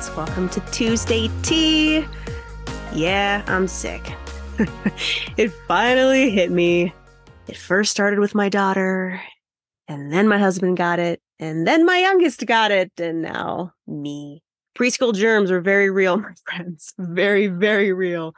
friends. 0.00 0.16
Welcome 0.16 0.48
to 0.50 0.60
Tuesday 0.72 1.30
Tea. 1.42 2.04
Yeah, 2.94 3.42
I'm 3.46 3.68
sick. 3.68 4.12
it 5.36 5.50
finally 5.66 6.30
hit 6.30 6.50
me. 6.50 6.92
It 7.48 7.56
first 7.56 7.90
started 7.90 8.18
with 8.18 8.34
my 8.34 8.48
daughter, 8.48 9.20
and 9.88 10.12
then 10.12 10.28
my 10.28 10.38
husband 10.38 10.76
got 10.76 10.98
it, 10.98 11.20
and 11.38 11.66
then 11.66 11.84
my 11.84 11.98
youngest 11.98 12.46
got 12.46 12.70
it, 12.70 12.92
and 12.98 13.22
now 13.22 13.72
me. 13.86 14.42
Preschool 14.76 15.14
germs 15.14 15.50
are 15.50 15.60
very 15.60 15.90
real, 15.90 16.16
my 16.20 16.32
friends. 16.46 16.92
Very, 16.98 17.48
very 17.48 17.92
real. 17.92 18.34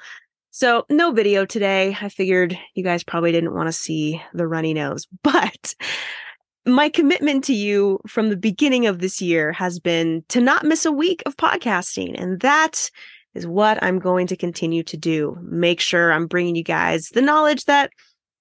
So, 0.51 0.85
no 0.91 1.13
video 1.13 1.47
today. 1.47 1.97
I 2.01 2.09
figured 2.09 2.59
you 2.75 2.85
guys 2.85 3.05
probably 3.05 3.33
didn't 3.33 3.55
want 3.55 3.69
to 3.69 3.73
see 3.73 4.21
the 4.35 4.47
runny 4.47 4.75
nose, 4.75 5.07
but 5.23 5.75
my 6.65 6.89
commitment 6.89 7.45
to 7.45 7.55
you 7.55 8.01
from 8.07 8.29
the 8.29 8.37
beginning 8.37 8.87
of 8.87 9.01
this 9.01 9.21
year 9.21 9.53
has 9.53 9.79
been 9.79 10.25
to 10.29 10.41
not 10.41 10.65
miss 10.65 10.85
a 10.85 10.93
week 10.93 11.23
of 11.27 11.37
podcasting. 11.37 12.21
And 12.21 12.41
that 12.41 12.91
is 13.35 13.47
what 13.47 13.83
I'm 13.83 13.99
going 13.99 14.27
to 14.29 14.37
continue 14.37 14.83
to 14.85 14.97
do. 14.97 15.37
Make 15.43 15.81
sure 15.81 16.13
I'm 16.13 16.27
bringing 16.27 16.55
you 16.55 16.63
guys 16.63 17.09
the 17.09 17.23
knowledge 17.23 17.65
that, 17.65 17.91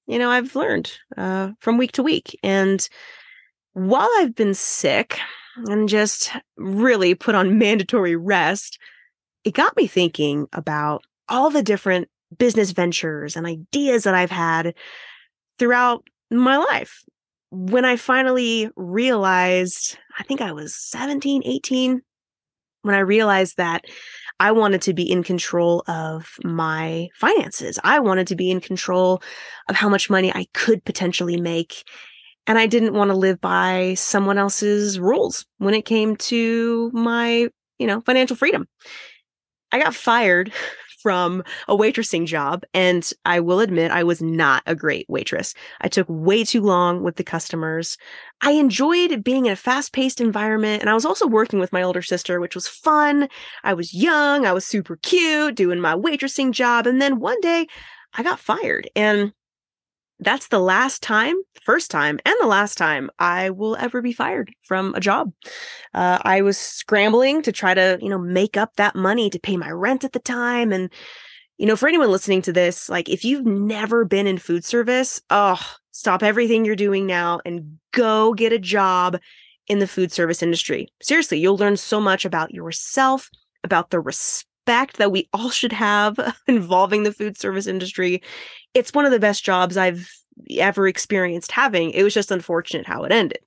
you 0.06 0.20
know, 0.20 0.30
I've 0.30 0.56
learned 0.56 0.92
uh, 1.18 1.52
from 1.60 1.78
week 1.78 1.94
to 1.94 2.04
week. 2.04 2.38
And 2.44 2.88
while 3.74 4.10
I've 4.18 4.36
been 4.36 4.54
sick 4.54 5.20
and 5.68 5.90
just 5.90 6.32
really 6.58 7.16
put 7.16 7.36
on 7.36 7.58
mandatory 7.58 8.16
rest, 8.16 8.78
it 9.44 9.56
got 9.56 9.76
me 9.76 9.88
thinking 9.88 10.48
about 10.54 11.04
all 11.28 11.50
the 11.50 11.64
different 11.64 12.08
business 12.38 12.72
ventures 12.72 13.36
and 13.36 13.48
ideas 13.48 14.04
that 14.04 14.14
I've 14.14 14.32
had 14.32 14.76
throughout 15.58 16.08
my 16.30 16.58
life 16.58 17.04
when 17.52 17.86
I 17.86 17.98
finally 17.98 18.70
realized, 18.76 19.98
I 20.18 20.24
think 20.24 20.42
I 20.42 20.54
was 20.54 20.76
17, 20.76 21.44
18, 21.46 22.02
when 22.84 22.96
I 22.96 23.00
realized 23.00 23.58
that 23.58 23.86
I 24.40 24.52
wanted 24.54 24.82
to 24.84 24.94
be 24.94 25.10
in 25.10 25.22
control 25.22 25.84
of 25.88 26.34
my 26.44 27.10
finances. 27.20 27.78
I 27.84 28.00
wanted 28.00 28.26
to 28.28 28.36
be 28.36 28.50
in 28.50 28.60
control 28.60 29.22
of 29.70 29.76
how 29.76 29.88
much 29.88 30.10
money 30.10 30.32
I 30.34 30.48
could 30.54 30.84
potentially 30.84 31.40
make. 31.40 31.84
And 32.48 32.58
I 32.58 32.66
didn't 32.66 32.96
want 32.96 33.12
to 33.12 33.16
live 33.16 33.40
by 33.40 33.94
someone 33.96 34.40
else's 34.40 35.00
rules 35.00 35.46
when 35.60 35.76
it 35.76 35.86
came 35.86 36.16
to 36.16 36.90
my, 36.92 37.50
you 37.78 37.86
know, 37.86 38.02
financial 38.02 38.36
freedom. 38.36 38.68
I 39.72 39.80
got 39.80 39.94
fired 39.94 40.52
from 41.02 41.44
a 41.68 41.76
waitressing 41.76 42.26
job. 42.26 42.64
And 42.74 43.10
I 43.26 43.40
will 43.40 43.60
admit, 43.60 43.92
I 43.92 44.04
was 44.04 44.22
not 44.22 44.64
a 44.66 44.76
great 44.76 45.06
waitress. 45.10 45.54
I 45.82 45.88
took 45.88 46.08
way 46.10 46.44
too 46.44 46.62
long 46.62 47.04
with 47.04 47.16
the 47.16 47.24
customers. 47.24 47.98
I 48.42 48.52
enjoyed 48.52 49.24
being 49.24 49.46
in 49.46 49.54
a 49.54 49.56
fast 49.56 49.94
paced 49.94 50.22
environment. 50.22 50.82
And 50.82 50.90
I 50.90 50.94
was 50.94 51.06
also 51.06 51.28
working 51.28 51.60
with 51.60 51.74
my 51.74 51.82
older 51.82 52.02
sister, 52.02 52.40
which 52.40 52.56
was 52.56 52.68
fun. 52.68 53.28
I 53.64 53.74
was 53.74 53.94
young. 53.94 54.46
I 54.46 54.54
was 54.54 54.66
super 54.66 54.98
cute 54.98 55.56
doing 55.56 55.80
my 55.80 55.94
waitressing 55.96 56.52
job. 56.52 56.88
And 56.88 57.02
then 57.02 57.20
one 57.20 57.40
day 57.42 57.68
I 58.14 58.24
got 58.24 58.40
fired. 58.40 58.90
And 58.96 59.34
that's 60.22 60.48
the 60.48 60.60
last 60.60 61.02
time, 61.02 61.36
first 61.64 61.92
time, 61.92 62.20
and 62.26 62.36
the 62.40 62.48
last 62.48 62.78
time 62.78 63.10
I 63.20 63.50
will 63.50 63.76
ever 63.78 64.02
be 64.02 64.14
fired 64.14 64.54
from 64.64 64.94
a 64.96 65.00
job. 65.00 65.34
Uh, 65.94 66.20
I 66.22 66.42
was 66.42 66.58
scrambling 66.58 67.42
to 67.42 67.52
try 67.52 67.74
to, 67.74 67.98
you 68.02 68.10
know, 68.10 68.20
make 68.20 68.56
up 68.56 68.76
that 68.76 68.96
money 68.96 69.30
to 69.32 69.40
pay 69.40 69.58
my 69.58 69.72
rent 69.72 70.04
at 70.04 70.14
the 70.14 70.20
time. 70.20 70.72
And, 70.72 70.92
you 71.58 71.66
know, 71.66 71.76
for 71.76 71.88
anyone 71.88 72.12
listening 72.12 72.44
to 72.44 72.54
this, 72.54 72.88
like 72.88 73.10
if 73.10 73.26
you've 73.26 73.46
never 73.46 74.06
been 74.06 74.28
in 74.28 74.38
food 74.38 74.64
service, 74.64 75.22
oh, 75.32 75.60
stop 75.92 76.22
everything 76.22 76.66
you're 76.66 76.76
doing 76.76 77.08
now 77.08 77.42
and 77.44 77.80
go 77.92 78.34
get 78.34 78.54
a 78.54 78.60
job 78.60 79.20
in 79.68 79.80
the 79.80 79.88
food 79.88 80.12
service 80.12 80.44
industry. 80.44 80.88
Seriously, 81.02 81.40
you'll 81.40 81.58
learn 81.58 81.78
so 81.78 82.00
much 82.00 82.26
about 82.26 82.54
yourself, 82.54 83.30
about 83.64 83.90
the 83.90 84.00
respect 84.00 84.51
that 84.98 85.12
we 85.12 85.28
all 85.34 85.50
should 85.50 85.74
have 85.74 86.18
involving 86.48 87.04
the 87.04 87.14
food 87.14 87.38
service 87.38 87.68
industry 87.68 88.22
it's 88.74 88.94
one 88.94 89.06
of 89.06 89.12
the 89.12 89.20
best 89.20 89.44
jobs 89.44 89.78
I've 89.78 90.10
ever 90.58 90.88
experienced 90.88 91.52
having. 91.52 91.92
It 91.92 92.04
was 92.04 92.14
just 92.14 92.32
unfortunate 92.32 92.86
how 92.86 93.04
it 93.04 93.12
ended. 93.12 93.40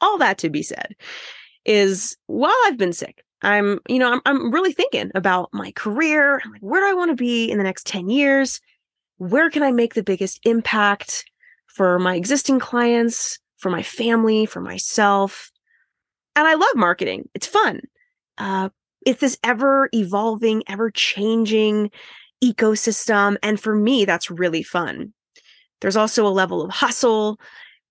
All 0.00 0.18
that 0.18 0.38
to 0.38 0.50
be 0.50 0.62
said 0.62 0.94
is 1.64 2.16
while 2.26 2.54
I've 2.64 2.76
been 2.76 2.92
sick, 2.92 3.24
I'm, 3.42 3.80
you 3.88 3.98
know, 3.98 4.12
I'm, 4.12 4.20
I'm 4.26 4.50
really 4.50 4.72
thinking 4.72 5.10
about 5.14 5.48
my 5.52 5.72
career. 5.72 6.40
Like, 6.50 6.60
where 6.60 6.80
do 6.80 6.88
I 6.88 6.94
want 6.94 7.10
to 7.10 7.16
be 7.16 7.50
in 7.50 7.58
the 7.58 7.64
next 7.64 7.86
10 7.86 8.08
years? 8.08 8.60
Where 9.18 9.50
can 9.50 9.62
I 9.62 9.72
make 9.72 9.94
the 9.94 10.02
biggest 10.02 10.40
impact 10.44 11.24
for 11.66 11.98
my 11.98 12.16
existing 12.16 12.58
clients, 12.58 13.38
for 13.58 13.70
my 13.70 13.82
family, 13.82 14.46
for 14.46 14.60
myself? 14.60 15.50
And 16.36 16.46
I 16.46 16.54
love 16.54 16.76
marketing. 16.76 17.28
It's 17.34 17.46
fun. 17.46 17.80
Uh, 18.38 18.70
it's 19.06 19.20
this 19.20 19.38
ever 19.44 19.88
evolving, 19.92 20.62
ever 20.68 20.90
changing 20.90 21.90
ecosystem. 22.42 23.36
And 23.42 23.58
for 23.60 23.74
me, 23.74 24.04
that's 24.04 24.30
really 24.30 24.62
fun. 24.62 25.12
There's 25.80 25.96
also 25.96 26.26
a 26.26 26.28
level 26.28 26.62
of 26.62 26.70
hustle, 26.70 27.38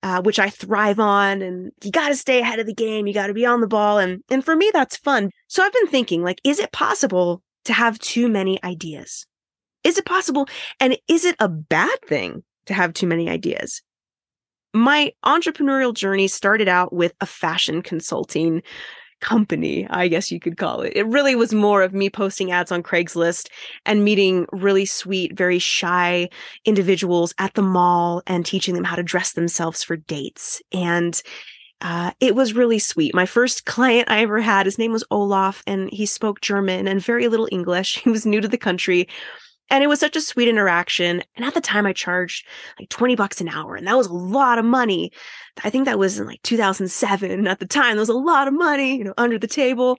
uh, 0.04 0.22
which 0.22 0.40
I 0.40 0.50
thrive 0.50 1.00
on. 1.00 1.42
And 1.42 1.72
you 1.84 1.92
got 1.92 2.10
to 2.10 2.16
stay 2.16 2.40
ahead 2.40 2.60
of 2.60 2.66
the 2.66 2.74
game. 2.74 3.08
You 3.08 3.14
got 3.14 3.28
to 3.28 3.34
be 3.34 3.46
on 3.46 3.62
the 3.62 3.68
ball. 3.68 4.00
And, 4.00 4.24
and 4.30 4.44
for 4.44 4.56
me, 4.56 4.72
that's 4.74 4.98
fun. 4.98 5.32
So 5.48 5.64
I've 5.64 5.74
been 5.74 5.88
thinking, 5.88 6.24
like, 6.24 6.40
is 6.44 6.60
it 6.60 6.72
possible 6.72 7.42
to 7.66 7.74
have 7.74 8.00
too 8.00 8.28
many 8.28 8.62
ideas? 8.64 9.26
Is 9.84 9.98
it 9.98 10.06
possible? 10.06 10.48
And 10.80 10.98
is 11.08 11.26
it 11.26 11.36
a 11.40 11.50
bad 11.50 11.98
thing 12.06 12.44
to 12.66 12.74
have 12.74 12.94
too 12.94 13.08
many 13.08 13.30
ideas? 13.30 13.82
My 14.74 15.12
entrepreneurial 15.26 15.94
journey 15.94 16.28
started 16.28 16.70
out 16.70 16.94
with 16.94 17.14
a 17.20 17.26
fashion 17.26 17.82
consulting 17.82 18.64
company, 19.22 19.88
I 19.90 20.08
guess 20.08 20.32
you 20.32 20.40
could 20.40 20.58
call 20.58 20.82
it. 20.82 20.94
It 20.96 21.06
really 21.08 21.36
was 21.36 21.54
more 21.54 21.82
of 21.84 21.94
me 21.94 22.10
posting 22.10 22.52
ads 22.52 22.72
on 22.72 22.84
Craigslist 22.84 23.50
and 23.86 24.04
meeting 24.04 24.46
really 24.52 24.86
sweet, 24.86 25.38
very 25.38 25.60
shy 25.60 26.30
individuals 26.66 27.34
at 27.38 27.54
the 27.54 27.62
mall 27.62 28.22
and 28.28 28.46
teaching 28.46 28.76
them 28.76 28.84
how 28.84 28.96
to 28.96 29.04
dress 29.04 29.34
themselves 29.34 29.84
for 29.84 29.96
dates. 29.96 30.62
And 30.72 31.22
uh, 31.82 32.12
it 32.20 32.36
was 32.36 32.54
really 32.54 32.80
sweet. 32.80 33.16
My 33.16 33.26
first 33.26 33.66
client 33.66 34.10
I 34.10 34.22
ever 34.22 34.40
had, 34.40 34.66
his 34.66 34.78
name 34.78 34.92
was 34.92 35.04
Olaf, 35.10 35.64
and 35.66 35.90
he 35.92 36.06
spoke 36.06 36.42
German 36.42 36.88
and 36.88 37.02
very 37.02 37.28
little 37.28 37.50
English. 37.52 37.98
He 38.04 38.10
was 38.10 38.26
new 38.26 38.42
to 38.42 38.48
the 38.48 38.58
country. 38.58 39.08
And 39.72 39.86
it 39.86 39.88
was 39.88 40.02
such 40.02 40.18
a 40.18 40.22
sweet 40.22 40.50
interaction. 40.50 41.24
And 41.36 41.46
at 41.46 41.54
the 41.54 41.62
time, 41.62 41.86
I 41.86 41.94
charged 41.94 42.46
like 42.78 42.90
20 42.90 43.16
bucks 43.16 43.40
an 43.40 43.48
hour, 43.48 43.76
and 43.76 43.88
that 43.88 43.98
was 43.98 44.08
a 44.08 44.14
lot 44.14 44.60
of 44.60 44.66
money. 44.66 45.12
I 45.64 45.70
think 45.70 45.86
that 45.86 45.98
was 45.98 46.20
in 46.20 46.28
like 46.28 46.42
2007. 46.44 47.48
At 47.48 47.60
the 47.60 47.66
time, 47.66 47.94
there 47.94 48.02
was 48.02 48.10
a 48.10 48.14
lot 48.14 48.50
of 48.50 48.54
money, 48.54 48.98
you 48.98 49.06
know, 49.06 49.14
under 49.18 49.40
the 49.40 49.48
table. 49.48 49.98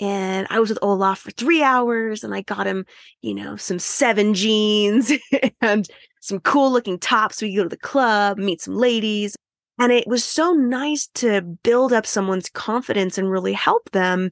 And 0.00 0.46
I 0.48 0.60
was 0.60 0.70
with 0.70 0.78
Olaf 0.80 1.20
for 1.20 1.30
three 1.30 1.62
hours, 1.62 2.24
and 2.24 2.34
I 2.34 2.40
got 2.40 2.66
him, 2.66 2.86
you 3.20 3.34
know, 3.34 3.56
some 3.56 3.78
seven 3.78 4.32
jeans 4.32 5.12
and 5.60 5.86
some 6.20 6.40
cool 6.40 6.72
looking 6.72 6.98
tops. 6.98 7.42
We 7.42 7.54
go 7.54 7.64
to 7.64 7.68
the 7.68 7.76
club, 7.76 8.38
meet 8.38 8.62
some 8.62 8.76
ladies. 8.76 9.36
And 9.78 9.92
it 9.92 10.06
was 10.06 10.24
so 10.24 10.52
nice 10.54 11.06
to 11.16 11.42
build 11.42 11.92
up 11.92 12.06
someone's 12.06 12.48
confidence 12.48 13.18
and 13.18 13.30
really 13.30 13.52
help 13.52 13.90
them 13.90 14.30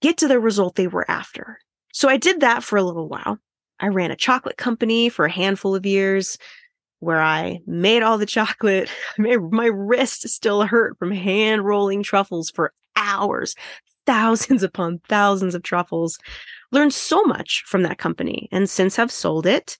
get 0.00 0.16
to 0.18 0.28
the 0.28 0.40
result 0.40 0.76
they 0.76 0.86
were 0.86 1.08
after. 1.10 1.58
So 1.92 2.08
I 2.08 2.16
did 2.16 2.40
that 2.40 2.64
for 2.64 2.78
a 2.78 2.82
little 2.82 3.06
while. 3.06 3.38
I 3.80 3.88
ran 3.88 4.10
a 4.10 4.16
chocolate 4.16 4.56
company 4.56 5.08
for 5.08 5.24
a 5.24 5.30
handful 5.30 5.74
of 5.74 5.86
years 5.86 6.38
where 7.00 7.20
I 7.20 7.60
made 7.66 8.02
all 8.02 8.18
the 8.18 8.26
chocolate. 8.26 8.90
My 9.18 9.66
wrist 9.66 10.28
still 10.28 10.62
hurt 10.62 10.98
from 10.98 11.12
hand 11.12 11.64
rolling 11.64 12.02
truffles 12.02 12.50
for 12.50 12.72
hours, 12.96 13.54
thousands 14.06 14.62
upon 14.62 15.00
thousands 15.08 15.54
of 15.54 15.62
truffles. 15.62 16.18
Learned 16.72 16.92
so 16.92 17.22
much 17.22 17.62
from 17.66 17.82
that 17.84 17.98
company 17.98 18.48
and 18.50 18.68
since 18.68 18.98
I've 18.98 19.12
sold 19.12 19.46
it. 19.46 19.78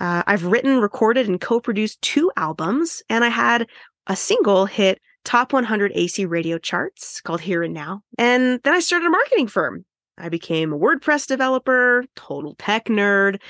Uh, 0.00 0.22
I've 0.26 0.44
written, 0.44 0.80
recorded, 0.80 1.26
and 1.28 1.40
co 1.40 1.58
produced 1.58 2.00
two 2.02 2.30
albums, 2.36 3.02
and 3.08 3.24
I 3.24 3.28
had 3.28 3.66
a 4.06 4.14
single 4.14 4.64
hit 4.64 5.00
top 5.24 5.52
100 5.52 5.92
AC 5.94 6.24
radio 6.24 6.56
charts 6.56 7.20
called 7.20 7.40
Here 7.40 7.62
and 7.62 7.74
Now. 7.74 8.02
And 8.16 8.60
then 8.62 8.74
I 8.74 8.80
started 8.80 9.06
a 9.06 9.10
marketing 9.10 9.48
firm 9.48 9.84
I 10.18 10.28
became 10.28 10.72
a 10.72 10.78
WordPress 10.78 11.26
developer, 11.26 12.04
total 12.16 12.54
tech 12.58 12.86
nerd. 12.86 13.40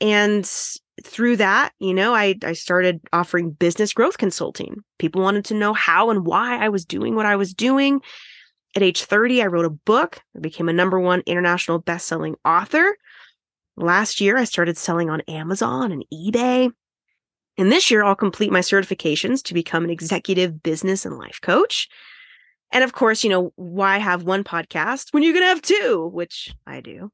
And 0.00 0.50
through 1.04 1.36
that, 1.36 1.72
you 1.78 1.94
know, 1.94 2.14
I, 2.14 2.36
I 2.42 2.52
started 2.54 3.00
offering 3.12 3.50
business 3.50 3.92
growth 3.92 4.18
consulting. 4.18 4.82
People 4.98 5.22
wanted 5.22 5.44
to 5.46 5.54
know 5.54 5.72
how 5.72 6.10
and 6.10 6.26
why 6.26 6.58
I 6.58 6.68
was 6.68 6.84
doing 6.84 7.14
what 7.14 7.26
I 7.26 7.36
was 7.36 7.54
doing. 7.54 8.00
At 8.74 8.82
age 8.82 9.04
30, 9.04 9.42
I 9.42 9.46
wrote 9.46 9.64
a 9.64 9.70
book. 9.70 10.20
I 10.36 10.40
became 10.40 10.68
a 10.68 10.72
number 10.72 11.00
one 11.00 11.22
international 11.26 11.78
best-selling 11.78 12.36
author. 12.44 12.96
Last 13.76 14.20
year, 14.20 14.36
I 14.36 14.44
started 14.44 14.78
selling 14.78 15.10
on 15.10 15.20
Amazon 15.22 15.92
and 15.92 16.04
eBay. 16.12 16.70
And 17.58 17.72
this 17.72 17.90
year, 17.90 18.04
I'll 18.04 18.14
complete 18.14 18.52
my 18.52 18.60
certifications 18.60 19.42
to 19.44 19.54
become 19.54 19.84
an 19.84 19.90
executive 19.90 20.62
business 20.62 21.06
and 21.06 21.16
life 21.16 21.40
coach. 21.40 21.88
And 22.72 22.84
of 22.84 22.92
course, 22.92 23.24
you 23.24 23.30
know, 23.30 23.52
why 23.56 23.98
have 23.98 24.24
one 24.24 24.44
podcast 24.44 25.12
when 25.12 25.22
you're 25.22 25.32
going 25.32 25.44
to 25.44 25.48
have 25.48 25.62
two, 25.62 26.10
which 26.12 26.54
I 26.66 26.80
do. 26.80 27.10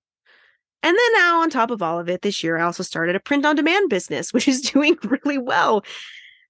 And 0.85 0.97
then 0.97 1.13
now, 1.15 1.43
on 1.43 1.51
top 1.51 1.71
of 1.71 1.83
all 1.83 2.01
of 2.01 2.09
it, 2.09 2.23
this 2.23 2.43
year 2.43 2.59
I 2.59 2.63
also 2.63 2.83
started 2.83 3.15
a 3.15 3.21
print 3.21 3.47
on 3.47 3.55
demand 3.55 3.89
business, 3.89 4.33
which 4.35 4.49
is 4.49 4.61
doing 4.61 4.97
really 5.05 5.39
well. 5.39 5.85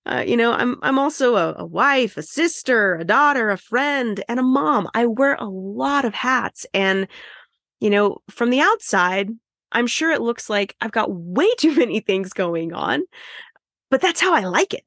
Uh, 0.05 0.25
you 0.27 0.37
know, 0.37 0.53
I'm 0.53 0.79
I'm 0.83 0.99
also 0.99 1.37
a, 1.37 1.55
a 1.59 1.65
wife, 1.65 2.17
a 2.17 2.23
sister, 2.23 2.97
a 2.97 3.05
daughter, 3.05 3.51
a 3.51 3.57
friend, 3.57 4.23
and 4.29 4.41
a 4.41 4.43
mom. 4.43 4.89
I 4.95 5.07
wear 5.07 5.35
a 5.35 5.45
lot 5.45 6.05
of 6.05 6.13
hats, 6.13 6.67
and 6.75 7.07
you 7.79 7.89
know, 7.89 8.19
from 8.29 8.51
the 8.51 8.61
outside, 8.61 9.31
I'm 9.71 9.87
sure 9.87 10.11
it 10.11 10.21
looks 10.21 10.51
like 10.51 10.75
I've 10.81 10.93
got 10.93 11.13
way 11.13 11.49
too 11.59 11.77
many 11.77 12.01
things 12.01 12.33
going 12.33 12.73
on, 12.73 13.05
but 13.91 14.01
that's 14.01 14.21
how 14.21 14.35
I 14.35 14.45
like 14.45 14.75
it. 14.75 14.85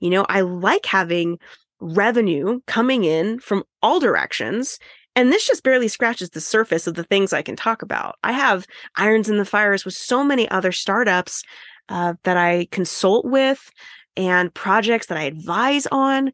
You 0.00 0.08
know, 0.08 0.24
I 0.26 0.40
like 0.40 0.86
having 0.86 1.38
revenue 1.80 2.60
coming 2.66 3.04
in 3.04 3.38
from 3.38 3.64
all 3.82 4.00
directions. 4.00 4.78
And 5.14 5.32
this 5.32 5.46
just 5.46 5.62
barely 5.62 5.88
scratches 5.88 6.30
the 6.30 6.40
surface 6.40 6.86
of 6.86 6.94
the 6.94 7.04
things 7.04 7.32
I 7.32 7.42
can 7.42 7.56
talk 7.56 7.82
about. 7.82 8.16
I 8.22 8.32
have 8.32 8.66
irons 8.96 9.28
in 9.28 9.38
the 9.38 9.44
fires 9.44 9.84
with 9.84 9.94
so 9.94 10.22
many 10.22 10.48
other 10.50 10.72
startups 10.72 11.42
uh, 11.88 12.14
that 12.24 12.36
I 12.36 12.68
consult 12.70 13.24
with 13.24 13.70
and 14.16 14.52
projects 14.52 15.06
that 15.06 15.18
I 15.18 15.22
advise 15.22 15.86
on. 15.90 16.32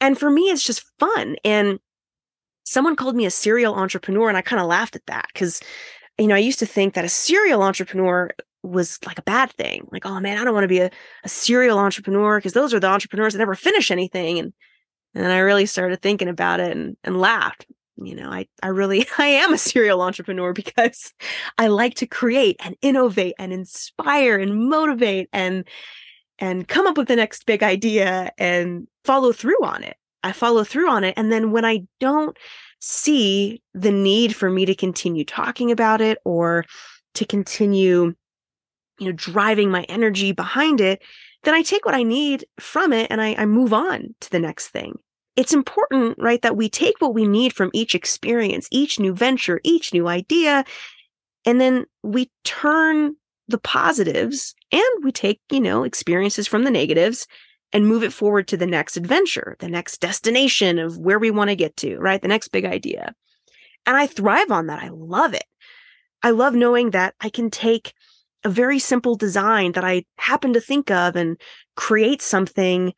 And 0.00 0.18
for 0.18 0.30
me, 0.30 0.50
it's 0.50 0.62
just 0.62 0.84
fun. 0.98 1.36
And 1.44 1.78
someone 2.64 2.96
called 2.96 3.16
me 3.16 3.26
a 3.26 3.30
serial 3.30 3.74
entrepreneur, 3.74 4.28
and 4.28 4.36
I 4.36 4.42
kind 4.42 4.60
of 4.60 4.68
laughed 4.68 4.96
at 4.96 5.06
that 5.06 5.26
because, 5.32 5.60
you 6.18 6.26
know, 6.26 6.34
I 6.34 6.38
used 6.38 6.58
to 6.58 6.66
think 6.66 6.94
that 6.94 7.04
a 7.04 7.08
serial 7.08 7.62
entrepreneur 7.62 8.30
was 8.66 8.98
like 9.06 9.18
a 9.18 9.22
bad 9.22 9.52
thing. 9.52 9.86
Like, 9.90 10.06
oh 10.06 10.20
man, 10.20 10.38
I 10.38 10.44
don't 10.44 10.54
want 10.54 10.64
to 10.64 10.68
be 10.68 10.80
a, 10.80 10.90
a 11.24 11.28
serial 11.28 11.78
entrepreneur 11.78 12.38
because 12.38 12.52
those 12.52 12.74
are 12.74 12.80
the 12.80 12.88
entrepreneurs 12.88 13.32
that 13.32 13.38
never 13.38 13.54
finish 13.54 13.90
anything. 13.90 14.38
And 14.38 14.52
and 15.14 15.32
I 15.32 15.38
really 15.38 15.66
started 15.66 16.02
thinking 16.02 16.28
about 16.28 16.60
it 16.60 16.76
and, 16.76 16.96
and 17.02 17.18
laughed. 17.18 17.66
You 17.96 18.14
know, 18.14 18.30
I, 18.30 18.46
I 18.62 18.68
really 18.68 19.06
I 19.18 19.26
am 19.26 19.52
a 19.52 19.58
serial 19.58 20.02
entrepreneur 20.02 20.52
because 20.52 21.12
I 21.58 21.68
like 21.68 21.94
to 21.96 22.06
create 22.06 22.56
and 22.60 22.76
innovate 22.82 23.34
and 23.38 23.52
inspire 23.52 24.38
and 24.38 24.68
motivate 24.68 25.28
and 25.32 25.66
and 26.38 26.68
come 26.68 26.86
up 26.86 26.98
with 26.98 27.08
the 27.08 27.16
next 27.16 27.46
big 27.46 27.62
idea 27.62 28.30
and 28.36 28.86
follow 29.04 29.32
through 29.32 29.64
on 29.64 29.82
it. 29.82 29.96
I 30.22 30.32
follow 30.32 30.64
through 30.64 30.90
on 30.90 31.04
it. 31.04 31.14
And 31.16 31.32
then 31.32 31.50
when 31.50 31.64
I 31.64 31.84
don't 31.98 32.36
see 32.80 33.62
the 33.72 33.90
need 33.90 34.36
for 34.36 34.50
me 34.50 34.66
to 34.66 34.74
continue 34.74 35.24
talking 35.24 35.70
about 35.70 36.00
it 36.02 36.18
or 36.24 36.66
to 37.14 37.24
continue 37.24 38.14
you 38.98 39.06
know, 39.06 39.12
driving 39.12 39.70
my 39.70 39.82
energy 39.84 40.32
behind 40.32 40.80
it, 40.80 41.02
then 41.44 41.54
I 41.54 41.62
take 41.62 41.84
what 41.84 41.94
I 41.94 42.02
need 42.02 42.46
from 42.58 42.92
it 42.92 43.08
and 43.10 43.20
I, 43.20 43.34
I 43.34 43.46
move 43.46 43.72
on 43.72 44.14
to 44.20 44.30
the 44.30 44.40
next 44.40 44.68
thing. 44.68 44.98
It's 45.36 45.52
important, 45.52 46.16
right, 46.18 46.40
that 46.42 46.56
we 46.56 46.68
take 46.68 47.00
what 47.00 47.14
we 47.14 47.26
need 47.26 47.52
from 47.52 47.70
each 47.74 47.94
experience, 47.94 48.68
each 48.70 48.98
new 48.98 49.14
venture, 49.14 49.60
each 49.64 49.92
new 49.92 50.08
idea, 50.08 50.64
and 51.44 51.60
then 51.60 51.86
we 52.02 52.30
turn 52.44 53.14
the 53.48 53.58
positives 53.58 54.54
and 54.72 55.04
we 55.04 55.12
take, 55.12 55.40
you 55.50 55.60
know, 55.60 55.84
experiences 55.84 56.48
from 56.48 56.64
the 56.64 56.70
negatives 56.70 57.26
and 57.72 57.86
move 57.86 58.02
it 58.02 58.12
forward 58.12 58.48
to 58.48 58.56
the 58.56 58.66
next 58.66 58.96
adventure, 58.96 59.56
the 59.60 59.68
next 59.68 60.00
destination 60.00 60.78
of 60.78 60.98
where 60.98 61.18
we 61.18 61.30
want 61.30 61.50
to 61.50 61.56
get 61.56 61.76
to, 61.76 61.96
right? 61.98 62.20
The 62.20 62.28
next 62.28 62.48
big 62.48 62.64
idea. 62.64 63.14
And 63.86 63.96
I 63.96 64.06
thrive 64.06 64.50
on 64.50 64.66
that. 64.66 64.82
I 64.82 64.88
love 64.88 65.34
it. 65.34 65.44
I 66.22 66.30
love 66.30 66.54
knowing 66.54 66.90
that 66.90 67.14
I 67.20 67.28
can 67.28 67.50
take 67.50 67.94
a 68.46 68.48
very 68.48 68.78
simple 68.78 69.16
design 69.16 69.72
that 69.72 69.84
I 69.84 70.04
happen 70.18 70.52
to 70.52 70.60
think 70.60 70.88
of 70.88 71.16
and 71.16 71.36
create 71.74 72.22
something, 72.22 72.92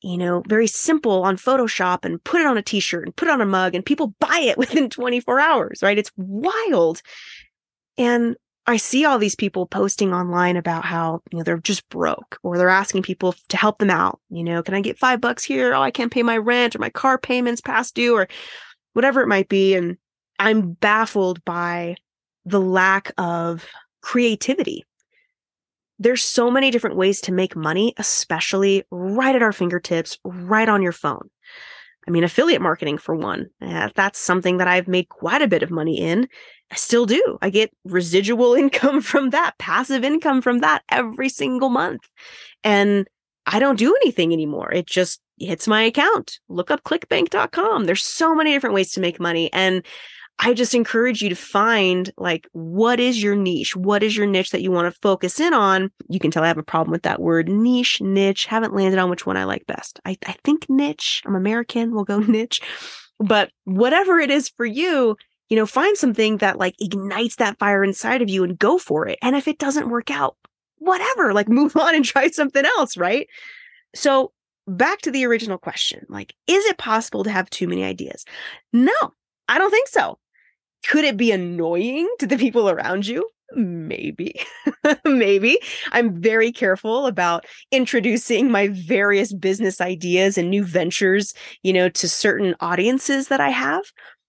you 0.00 0.16
know, 0.16 0.44
very 0.46 0.68
simple 0.68 1.24
on 1.24 1.36
Photoshop 1.36 2.04
and 2.04 2.22
put 2.22 2.40
it 2.40 2.46
on 2.46 2.56
a 2.56 2.62
t-shirt 2.62 3.06
and 3.06 3.16
put 3.16 3.26
it 3.26 3.32
on 3.32 3.40
a 3.40 3.46
mug 3.46 3.74
and 3.74 3.84
people 3.84 4.14
buy 4.20 4.38
it 4.44 4.56
within 4.62 4.88
24 4.88 5.40
hours, 5.40 5.80
right? 5.82 5.98
It's 5.98 6.12
wild. 6.16 7.02
And 7.98 8.36
I 8.68 8.76
see 8.76 9.04
all 9.04 9.18
these 9.18 9.34
people 9.34 9.66
posting 9.66 10.14
online 10.14 10.56
about 10.56 10.84
how, 10.84 11.20
you 11.32 11.38
know, 11.38 11.42
they're 11.42 11.58
just 11.58 11.88
broke 11.88 12.38
or 12.44 12.56
they're 12.56 12.68
asking 12.68 13.02
people 13.02 13.34
to 13.48 13.56
help 13.56 13.78
them 13.78 13.90
out. 13.90 14.20
You 14.30 14.44
know, 14.44 14.62
can 14.62 14.74
I 14.74 14.82
get 14.82 15.00
five 15.00 15.20
bucks 15.20 15.42
here? 15.42 15.74
Oh, 15.74 15.82
I 15.82 15.90
can't 15.90 16.12
pay 16.12 16.22
my 16.22 16.38
rent 16.38 16.76
or 16.76 16.78
my 16.78 16.90
car 16.90 17.18
payments 17.18 17.60
past 17.60 17.96
due 17.96 18.16
or 18.16 18.28
whatever 18.92 19.20
it 19.20 19.26
might 19.26 19.48
be. 19.48 19.74
And 19.74 19.96
I'm 20.38 20.74
baffled 20.74 21.44
by 21.44 21.96
the 22.44 22.60
lack 22.60 23.10
of 23.18 23.66
creativity 24.00 24.84
there's 26.02 26.22
so 26.22 26.50
many 26.50 26.70
different 26.70 26.96
ways 26.96 27.20
to 27.22 27.32
make 27.32 27.54
money, 27.54 27.94
especially 27.96 28.84
right 28.90 29.34
at 29.34 29.42
our 29.42 29.52
fingertips, 29.52 30.18
right 30.24 30.68
on 30.68 30.82
your 30.82 30.92
phone. 30.92 31.30
I 32.06 32.10
mean, 32.10 32.24
affiliate 32.24 32.60
marketing 32.60 32.98
for 32.98 33.14
one. 33.14 33.46
Uh, 33.60 33.88
that's 33.94 34.18
something 34.18 34.56
that 34.56 34.66
I've 34.66 34.88
made 34.88 35.08
quite 35.08 35.40
a 35.40 35.46
bit 35.46 35.62
of 35.62 35.70
money 35.70 36.00
in. 36.00 36.28
I 36.72 36.74
still 36.74 37.06
do. 37.06 37.38
I 37.40 37.50
get 37.50 37.70
residual 37.84 38.54
income 38.62 39.00
from 39.00 39.30
that, 39.30 39.56
passive 39.58 40.02
income 40.02 40.42
from 40.42 40.58
that 40.58 40.82
every 40.88 41.28
single 41.28 41.68
month. 41.68 42.02
And 42.64 43.06
I 43.46 43.60
don't 43.60 43.78
do 43.78 43.94
anything 44.02 44.32
anymore. 44.32 44.72
It 44.72 44.86
just 44.86 45.20
hits 45.38 45.68
my 45.68 45.82
account. 45.82 46.40
Look 46.48 46.70
up 46.70 46.82
clickbank.com. 46.82 47.84
There's 47.84 48.04
so 48.04 48.34
many 48.34 48.52
different 48.52 48.74
ways 48.74 48.92
to 48.92 49.00
make 49.00 49.20
money. 49.20 49.52
And 49.52 49.84
I 50.44 50.54
just 50.54 50.74
encourage 50.74 51.22
you 51.22 51.28
to 51.28 51.36
find 51.36 52.10
like 52.18 52.48
what 52.50 52.98
is 52.98 53.22
your 53.22 53.36
niche? 53.36 53.76
What 53.76 54.02
is 54.02 54.16
your 54.16 54.26
niche 54.26 54.50
that 54.50 54.60
you 54.60 54.72
want 54.72 54.92
to 54.92 55.00
focus 55.00 55.38
in 55.38 55.54
on? 55.54 55.92
You 56.08 56.18
can 56.18 56.32
tell 56.32 56.42
I 56.42 56.48
have 56.48 56.58
a 56.58 56.64
problem 56.64 56.90
with 56.90 57.04
that 57.04 57.20
word 57.20 57.48
niche, 57.48 58.00
niche. 58.00 58.46
Haven't 58.46 58.74
landed 58.74 58.98
on 58.98 59.08
which 59.08 59.24
one 59.24 59.36
I 59.36 59.44
like 59.44 59.66
best. 59.66 60.00
I, 60.04 60.18
I 60.26 60.34
think 60.42 60.66
niche. 60.68 61.22
I'm 61.24 61.36
American. 61.36 61.94
We'll 61.94 62.02
go 62.02 62.18
niche. 62.18 62.60
But 63.20 63.52
whatever 63.64 64.18
it 64.18 64.30
is 64.30 64.48
for 64.48 64.66
you, 64.66 65.16
you 65.48 65.56
know, 65.56 65.64
find 65.64 65.96
something 65.96 66.38
that 66.38 66.58
like 66.58 66.74
ignites 66.80 67.36
that 67.36 67.58
fire 67.60 67.84
inside 67.84 68.20
of 68.20 68.28
you 68.28 68.42
and 68.42 68.58
go 68.58 68.78
for 68.78 69.06
it. 69.06 69.20
And 69.22 69.36
if 69.36 69.46
it 69.46 69.58
doesn't 69.58 69.90
work 69.90 70.10
out, 70.10 70.36
whatever, 70.78 71.32
like 71.32 71.48
move 71.50 71.76
on 71.76 71.94
and 71.94 72.04
try 72.04 72.28
something 72.30 72.64
else, 72.64 72.96
right? 72.96 73.28
So 73.94 74.32
back 74.66 75.02
to 75.02 75.12
the 75.12 75.24
original 75.24 75.58
question 75.58 76.04
like, 76.08 76.34
is 76.48 76.64
it 76.66 76.78
possible 76.78 77.22
to 77.22 77.30
have 77.30 77.48
too 77.50 77.68
many 77.68 77.84
ideas? 77.84 78.24
No, 78.72 78.92
I 79.48 79.58
don't 79.58 79.70
think 79.70 79.86
so. 79.86 80.18
Could 80.86 81.04
it 81.04 81.16
be 81.16 81.30
annoying 81.32 82.08
to 82.18 82.26
the 82.26 82.36
people 82.36 82.68
around 82.68 83.06
you? 83.06 83.28
Maybe. 83.54 84.40
Maybe. 85.04 85.58
I'm 85.92 86.20
very 86.20 86.52
careful 86.52 87.06
about 87.06 87.44
introducing 87.70 88.50
my 88.50 88.68
various 88.68 89.32
business 89.32 89.80
ideas 89.80 90.38
and 90.38 90.48
new 90.48 90.64
ventures, 90.64 91.34
you 91.62 91.72
know, 91.72 91.88
to 91.90 92.08
certain 92.08 92.54
audiences 92.60 93.28
that 93.28 93.40
I 93.40 93.50
have 93.50 93.84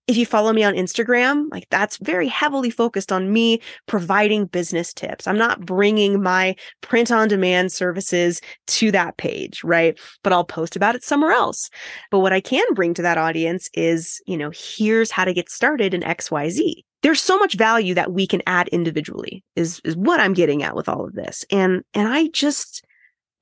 if 0.07 0.17
you 0.17 0.25
follow 0.25 0.51
me 0.51 0.63
on 0.63 0.73
Instagram, 0.73 1.45
like 1.51 1.67
that's 1.69 1.97
very 1.97 2.27
heavily 2.27 2.69
focused 2.69 3.11
on 3.11 3.31
me 3.31 3.61
providing 3.87 4.45
business 4.45 4.93
tips. 4.93 5.27
I'm 5.27 5.37
not 5.37 5.65
bringing 5.65 6.21
my 6.21 6.55
print 6.81 7.09
on 7.11 7.29
demand 7.29 7.71
services 7.71 8.41
to 8.67 8.91
that 8.91 9.15
page, 9.17 9.63
right? 9.63 9.97
But 10.21 10.33
I'll 10.33 10.43
post 10.43 10.75
about 10.75 10.95
it 10.95 11.03
somewhere 11.03 11.31
else. 11.31 11.69
But 12.11 12.19
what 12.19 12.33
I 12.33 12.41
can 12.41 12.65
bring 12.73 12.93
to 12.95 13.01
that 13.01 13.17
audience 13.17 13.69
is, 13.73 14.21
you 14.27 14.37
know, 14.37 14.51
here's 14.53 15.09
how 15.09 15.23
to 15.23 15.33
get 15.33 15.49
started 15.49 15.93
in 15.93 16.01
XYZ. 16.01 16.83
There's 17.01 17.21
so 17.21 17.37
much 17.37 17.55
value 17.55 17.93
that 17.93 18.11
we 18.11 18.27
can 18.27 18.41
add 18.45 18.67
individually 18.69 19.43
is, 19.55 19.81
is 19.85 19.95
what 19.95 20.19
I'm 20.19 20.33
getting 20.33 20.63
at 20.63 20.75
with 20.75 20.89
all 20.89 21.05
of 21.05 21.13
this. 21.13 21.45
And, 21.49 21.83
and 21.93 22.07
I 22.07 22.27
just, 22.27 22.83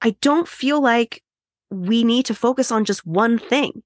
I 0.02 0.16
don't 0.22 0.48
feel 0.48 0.82
like 0.82 1.24
we 1.72 2.04
need 2.04 2.26
to 2.26 2.36
focus 2.36 2.72
on 2.72 2.86
just 2.86 3.06
one 3.06 3.40
thing. 3.40 3.82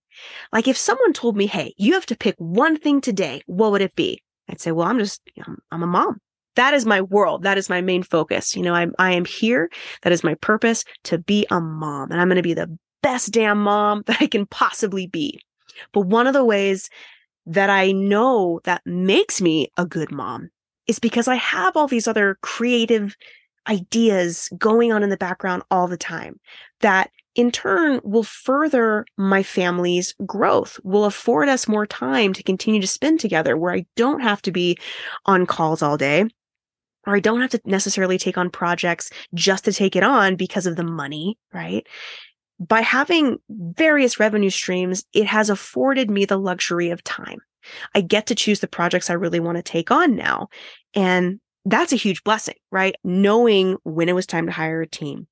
Like 0.52 0.68
if 0.68 0.78
someone 0.78 1.14
told 1.14 1.38
me, 1.38 1.46
Hey, 1.46 1.74
you 1.78 1.94
have 1.94 2.06
to 2.08 2.18
pick 2.18 2.36
one 2.38 2.78
thing 2.78 3.00
today, 3.00 3.42
what 3.46 3.72
would 3.72 3.82
it 3.82 3.96
be? 3.96 4.22
I'd 4.50 4.60
say, 4.60 4.72
well, 4.72 4.88
I'm 4.88 5.00
just, 5.00 5.22
I'm, 5.46 5.58
I'm 5.72 5.84
a 5.84 5.88
mom. 5.88 6.20
That 6.56 6.74
is 6.74 6.86
my 6.86 7.02
world. 7.02 7.44
That 7.44 7.58
is 7.58 7.70
my 7.70 7.82
main 7.82 8.04
focus. 8.04 8.56
You 8.56 8.64
know, 8.64 8.74
I'm, 8.74 8.94
I 9.00 9.12
am 9.12 9.26
here. 9.26 9.70
That 10.04 10.14
is 10.14 10.24
my 10.24 10.36
purpose 10.36 10.84
to 11.06 11.18
be 11.18 11.46
a 11.52 11.60
mom 11.60 12.12
and 12.12 12.22
I'm 12.22 12.28
going 12.28 12.38
to 12.38 12.42
be 12.42 12.54
the 12.54 12.78
best 13.02 13.32
damn 13.32 13.62
mom 13.62 14.04
that 14.08 14.18
I 14.22 14.28
can 14.28 14.46
possibly 14.46 15.08
be. 15.08 15.40
But 15.94 16.02
one 16.02 16.28
of 16.28 16.34
the 16.34 16.46
ways 16.46 16.90
that 17.46 17.70
I 17.70 17.92
know 17.92 18.62
that 18.64 18.82
makes 18.86 19.42
me 19.42 19.72
a 19.78 19.86
good 19.86 20.12
mom 20.12 20.50
is 20.88 21.00
because 21.00 21.28
I 21.28 21.36
have 21.36 21.76
all 21.76 21.88
these 21.88 22.08
other 22.08 22.38
creative 22.42 23.16
ideas 23.68 24.50
going 24.58 24.92
on 24.92 25.04
in 25.04 25.10
the 25.10 25.18
background 25.18 25.64
all 25.72 25.88
the 25.88 25.98
time 25.98 26.40
that 26.82 27.10
in 27.36 27.52
turn 27.52 28.00
will 28.04 28.24
further 28.24 29.06
my 29.18 29.44
family's 29.44 30.16
growth, 30.26 30.80
will 30.84 31.06
afford 31.06 31.50
us 31.50 31.68
more 31.68 31.86
time 31.86 32.34
to 32.34 32.44
continue 32.44 32.82
to 32.82 32.88
spend 32.88 33.20
together 33.20 33.58
where 33.58 33.74
I 33.74 33.86
don't 33.96 34.22
have 34.22 34.42
to 34.44 34.52
be 34.52 34.78
on 35.26 35.46
calls 35.46 35.82
all 35.82 35.98
day 35.98 36.26
or 37.06 37.16
I 37.16 37.20
don't 37.20 37.42
have 37.42 37.52
to 37.52 37.62
necessarily 37.66 38.18
take 38.18 38.38
on 38.38 38.50
projects 38.50 39.12
just 39.34 39.66
to 39.66 39.74
take 39.74 39.96
it 39.96 40.04
on 40.04 40.36
because 40.36 40.66
of 40.66 40.76
the 40.76 40.84
money, 40.84 41.38
right? 41.54 41.86
By 42.60 42.82
having 42.82 43.38
various 43.50 44.20
revenue 44.20 44.50
streams, 44.50 45.04
it 45.14 45.28
has 45.28 45.50
afforded 45.50 46.10
me 46.10 46.26
the 46.26 46.38
luxury 46.38 46.90
of 46.90 47.04
time. 47.04 47.40
I 47.94 48.02
get 48.02 48.28
to 48.28 48.36
choose 48.36 48.60
the 48.60 48.68
projects 48.68 49.10
I 49.10 49.14
really 49.14 49.40
want 49.40 49.58
to 49.58 49.64
take 49.64 49.92
on 49.92 50.16
now. 50.16 50.50
And 50.94 51.40
that's 51.66 51.94
a 51.94 51.98
huge 51.98 52.24
blessing, 52.24 52.56
right? 52.72 52.96
Knowing 53.04 53.78
when 53.84 54.08
it 54.08 54.16
was 54.16 54.28
time 54.28 54.46
to 54.46 54.52
hire 54.52 54.82
a 54.82 54.88
team, 54.88 55.28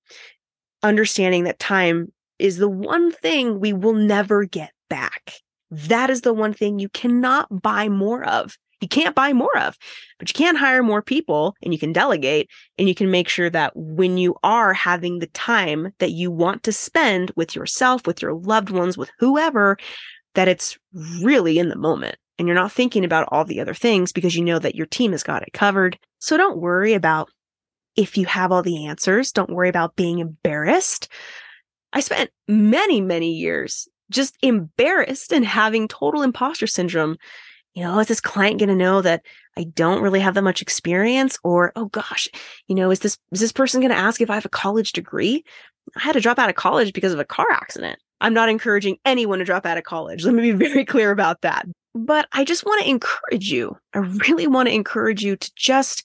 understanding 0.83 1.45
that 1.45 1.59
time 1.59 2.11
is 2.39 2.57
the 2.57 2.69
one 2.69 3.11
thing 3.11 3.59
we 3.59 3.73
will 3.73 3.93
never 3.93 4.45
get 4.45 4.71
back. 4.89 5.35
That 5.71 6.09
is 6.09 6.21
the 6.21 6.33
one 6.33 6.53
thing 6.53 6.79
you 6.79 6.89
cannot 6.89 7.61
buy 7.61 7.89
more 7.89 8.23
of. 8.25 8.57
you 8.81 8.87
can't 8.89 9.15
buy 9.15 9.31
more 9.31 9.57
of, 9.57 9.77
but 10.19 10.29
you 10.29 10.33
can 10.33 10.57
hire 10.57 10.83
more 10.83 11.01
people 11.01 11.55
and 11.63 11.71
you 11.73 11.79
can 11.79 11.93
delegate 11.93 12.49
and 12.77 12.89
you 12.89 12.93
can 12.93 13.09
make 13.09 13.29
sure 13.29 13.49
that 13.49 13.71
when 13.75 14.17
you 14.17 14.35
are 14.43 14.73
having 14.73 15.19
the 15.19 15.27
time 15.27 15.93
that 15.99 16.11
you 16.11 16.29
want 16.29 16.63
to 16.63 16.73
spend 16.73 17.31
with 17.37 17.55
yourself, 17.55 18.05
with 18.05 18.21
your 18.21 18.33
loved 18.33 18.71
ones, 18.71 18.97
with 18.97 19.09
whoever, 19.19 19.77
that 20.35 20.49
it's 20.49 20.77
really 21.21 21.59
in 21.59 21.69
the 21.69 21.77
moment 21.77 22.17
and 22.37 22.47
you're 22.47 22.55
not 22.55 22.71
thinking 22.71 23.05
about 23.05 23.27
all 23.31 23.45
the 23.45 23.61
other 23.61 23.73
things 23.73 24.11
because 24.11 24.35
you 24.35 24.43
know 24.43 24.59
that 24.59 24.75
your 24.75 24.87
team 24.87 25.11
has 25.11 25.23
got 25.23 25.43
it 25.43 25.53
covered. 25.53 25.97
So 26.19 26.35
don't 26.35 26.57
worry 26.57 26.93
about 26.93 27.29
if 27.95 28.17
you 28.17 28.25
have 28.25 28.51
all 28.51 28.63
the 28.63 28.87
answers. 28.87 29.31
Don't 29.31 29.49
worry 29.49 29.69
about 29.69 29.95
being 29.95 30.19
embarrassed. 30.19 31.07
I 31.91 31.99
spent 31.99 32.31
many, 32.47 33.01
many 33.01 33.33
years 33.33 33.87
just 34.09 34.37
embarrassed 34.41 35.31
and 35.31 35.45
having 35.45 35.87
total 35.87 36.21
imposter 36.21 36.67
syndrome. 36.67 37.17
You 37.73 37.83
know, 37.83 37.99
is 37.99 38.07
this 38.07 38.21
client 38.21 38.59
going 38.59 38.69
to 38.69 38.75
know 38.75 39.01
that 39.01 39.23
I 39.57 39.63
don't 39.63 40.01
really 40.01 40.19
have 40.19 40.35
that 40.35 40.43
much 40.43 40.61
experience? 40.61 41.37
Or, 41.43 41.71
oh 41.75 41.85
gosh, 41.85 42.27
you 42.67 42.75
know, 42.75 42.91
is 42.91 42.99
this, 42.99 43.17
is 43.31 43.39
this 43.39 43.51
person 43.51 43.81
going 43.81 43.91
to 43.91 43.97
ask 43.97 44.21
if 44.21 44.29
I 44.29 44.35
have 44.35 44.45
a 44.45 44.49
college 44.49 44.91
degree? 44.91 45.43
I 45.95 46.01
had 46.01 46.13
to 46.13 46.21
drop 46.21 46.39
out 46.39 46.49
of 46.49 46.55
college 46.55 46.93
because 46.93 47.13
of 47.13 47.19
a 47.19 47.25
car 47.25 47.47
accident. 47.51 47.99
I'm 48.21 48.33
not 48.33 48.49
encouraging 48.49 48.97
anyone 49.05 49.39
to 49.39 49.45
drop 49.45 49.65
out 49.65 49.77
of 49.77 49.83
college. 49.83 50.23
Let 50.23 50.33
me 50.33 50.51
be 50.51 50.67
very 50.67 50.85
clear 50.85 51.11
about 51.11 51.41
that. 51.41 51.65
But 51.95 52.27
I 52.31 52.43
just 52.43 52.65
want 52.65 52.81
to 52.81 52.89
encourage 52.89 53.51
you. 53.51 53.77
I 53.93 53.99
really 53.99 54.47
want 54.47 54.67
to 54.69 54.73
encourage 54.73 55.23
you 55.23 55.35
to 55.35 55.51
just 55.55 56.03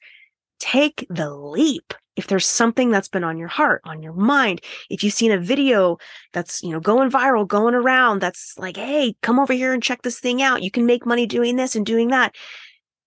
take 0.58 1.06
the 1.10 1.30
leap. 1.30 1.94
If 2.16 2.26
there's 2.26 2.46
something 2.46 2.90
that's 2.90 3.08
been 3.08 3.22
on 3.22 3.38
your 3.38 3.48
heart, 3.48 3.80
on 3.84 4.02
your 4.02 4.12
mind, 4.12 4.60
if 4.90 5.04
you've 5.04 5.14
seen 5.14 5.30
a 5.30 5.38
video 5.38 5.98
that's, 6.32 6.62
you 6.64 6.70
know, 6.70 6.80
going 6.80 7.10
viral, 7.12 7.46
going 7.46 7.74
around, 7.74 8.20
that's 8.20 8.54
like, 8.58 8.76
hey, 8.76 9.14
come 9.22 9.38
over 9.38 9.52
here 9.52 9.72
and 9.72 9.82
check 9.82 10.02
this 10.02 10.18
thing 10.18 10.42
out. 10.42 10.64
You 10.64 10.72
can 10.72 10.84
make 10.84 11.06
money 11.06 11.26
doing 11.26 11.54
this 11.54 11.76
and 11.76 11.86
doing 11.86 12.08
that. 12.08 12.34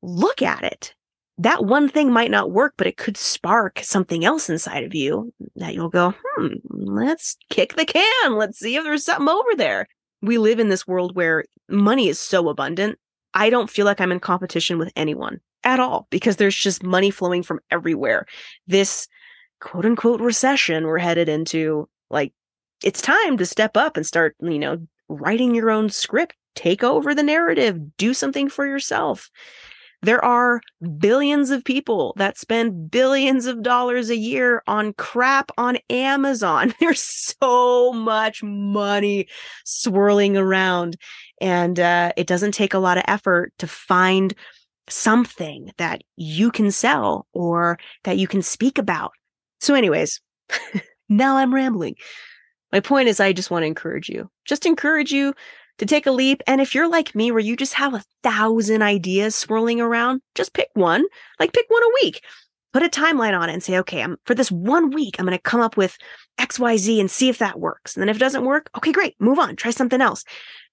Look 0.01 0.41
at 0.41 0.63
it. 0.63 0.95
That 1.37 1.65
one 1.65 1.89
thing 1.89 2.13
might 2.13 2.31
not 2.31 2.51
work, 2.51 2.75
but 2.77 2.87
it 2.87 2.95
could 2.95 3.17
spark 3.17 3.79
something 3.83 4.23
else 4.23 4.49
inside 4.49 4.85
of 4.85 4.95
you 4.95 5.33
that 5.55 5.73
you'll 5.73 5.89
go, 5.89 6.13
hmm, 6.23 6.53
let's 6.69 7.35
kick 7.49 7.75
the 7.75 7.85
can. 7.85 8.35
Let's 8.35 8.59
see 8.59 8.77
if 8.77 8.83
there's 8.85 9.03
something 9.03 9.27
over 9.27 9.55
there. 9.57 9.87
We 10.21 10.37
live 10.37 10.59
in 10.59 10.69
this 10.69 10.87
world 10.87 11.15
where 11.15 11.43
money 11.67 12.07
is 12.07 12.19
so 12.19 12.47
abundant. 12.47 12.97
I 13.33 13.49
don't 13.49 13.69
feel 13.69 13.85
like 13.85 13.99
I'm 13.99 14.11
in 14.11 14.19
competition 14.21 14.77
with 14.77 14.93
anyone 14.95 15.41
at 15.63 15.79
all 15.79 16.07
because 16.09 16.37
there's 16.37 16.55
just 16.55 16.83
money 16.83 17.11
flowing 17.11 17.43
from 17.43 17.59
everywhere. 17.69 18.25
This 18.67 19.07
quote 19.59 19.85
unquote 19.85 20.21
recession 20.21 20.85
we're 20.85 20.97
headed 20.97 21.29
into, 21.29 21.87
like, 22.09 22.33
it's 22.83 23.01
time 23.01 23.37
to 23.37 23.45
step 23.45 23.77
up 23.77 23.95
and 23.95 24.05
start, 24.05 24.35
you 24.41 24.59
know, 24.59 24.77
writing 25.07 25.53
your 25.53 25.69
own 25.69 25.89
script, 25.89 26.35
take 26.55 26.83
over 26.83 27.13
the 27.13 27.23
narrative, 27.23 27.77
do 27.97 28.13
something 28.13 28.49
for 28.49 28.65
yourself. 28.65 29.29
There 30.03 30.23
are 30.25 30.61
billions 30.97 31.51
of 31.51 31.63
people 31.63 32.13
that 32.17 32.37
spend 32.37 32.89
billions 32.89 33.45
of 33.45 33.61
dollars 33.61 34.09
a 34.09 34.17
year 34.17 34.63
on 34.65 34.93
crap 34.93 35.51
on 35.59 35.77
Amazon. 35.91 36.73
There's 36.79 37.03
so 37.03 37.93
much 37.93 38.41
money 38.41 39.27
swirling 39.63 40.37
around, 40.37 40.97
and 41.39 41.79
uh, 41.79 42.13
it 42.17 42.25
doesn't 42.25 42.53
take 42.53 42.73
a 42.73 42.79
lot 42.79 42.97
of 42.97 43.03
effort 43.07 43.53
to 43.59 43.67
find 43.67 44.33
something 44.91 45.71
that 45.77 46.01
you 46.15 46.51
can 46.51 46.71
sell 46.71 47.27
or 47.33 47.79
that 48.03 48.17
you 48.17 48.27
can 48.27 48.41
speak 48.41 48.77
about. 48.77 49.11
So, 49.59 49.73
anyways, 49.73 50.21
now 51.09 51.37
I'm 51.37 51.53
rambling. 51.53 51.95
My 52.71 52.79
point 52.79 53.09
is, 53.09 53.19
I 53.19 53.33
just 53.33 53.51
want 53.51 53.63
to 53.63 53.67
encourage 53.67 54.09
you. 54.09 54.29
Just 54.45 54.65
encourage 54.65 55.11
you 55.11 55.33
to 55.77 55.85
take 55.85 56.05
a 56.05 56.11
leap. 56.11 56.41
And 56.47 56.61
if 56.61 56.73
you're 56.73 56.87
like 56.87 57.15
me, 57.15 57.31
where 57.31 57.39
you 57.39 57.55
just 57.55 57.73
have 57.73 57.93
a 57.93 58.03
thousand 58.23 58.81
ideas 58.81 59.35
swirling 59.35 59.81
around, 59.81 60.21
just 60.35 60.53
pick 60.53 60.69
one, 60.73 61.03
like 61.39 61.53
pick 61.53 61.65
one 61.69 61.83
a 61.83 61.93
week. 62.03 62.23
Put 62.73 62.83
a 62.83 62.87
timeline 62.87 63.37
on 63.37 63.49
it 63.49 63.53
and 63.53 63.63
say, 63.63 63.77
okay, 63.79 64.01
I'm 64.01 64.15
for 64.25 64.33
this 64.33 64.51
one 64.51 64.91
week, 64.91 65.17
I'm 65.19 65.25
going 65.25 65.37
to 65.37 65.41
come 65.41 65.59
up 65.59 65.75
with 65.75 65.97
XYZ 66.39 67.01
and 67.01 67.11
see 67.11 67.27
if 67.27 67.39
that 67.39 67.59
works. 67.59 67.95
And 67.95 68.01
then 68.01 68.07
if 68.07 68.15
it 68.15 68.19
doesn't 68.19 68.45
work, 68.45 68.69
okay, 68.77 68.93
great, 68.93 69.15
move 69.19 69.39
on, 69.39 69.57
try 69.57 69.71
something 69.71 69.99
else. 69.99 70.23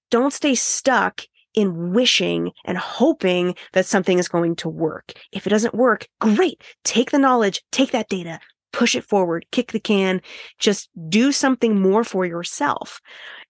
Don't 0.09 0.31
stay 0.31 0.55
stuck 0.55 1.23
in 1.53 1.93
wishing 1.93 2.51
and 2.65 2.77
hoping 2.77 3.55
that 3.73 3.85
something 3.85 4.19
is 4.19 4.27
going 4.27 4.55
to 4.57 4.69
work. 4.69 5.13
If 5.31 5.47
it 5.47 5.49
doesn't 5.49 5.75
work, 5.75 6.07
great. 6.19 6.61
Take 6.83 7.11
the 7.11 7.19
knowledge, 7.19 7.61
take 7.71 7.91
that 7.91 8.09
data, 8.09 8.39
push 8.71 8.95
it 8.95 9.03
forward, 9.03 9.45
kick 9.51 9.71
the 9.71 9.79
can, 9.79 10.21
just 10.59 10.89
do 11.09 11.31
something 11.31 11.81
more 11.81 12.03
for 12.03 12.25
yourself. 12.25 13.01